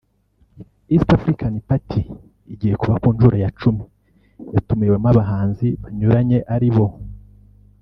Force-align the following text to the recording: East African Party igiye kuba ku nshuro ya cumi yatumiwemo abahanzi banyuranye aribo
East 0.93 1.09
African 1.17 1.53
Party 1.67 2.01
igiye 2.53 2.75
kuba 2.81 2.95
ku 3.03 3.07
nshuro 3.15 3.35
ya 3.43 3.49
cumi 3.59 3.83
yatumiwemo 4.55 5.07
abahanzi 5.13 5.67
banyuranye 5.81 6.39
aribo 6.55 6.85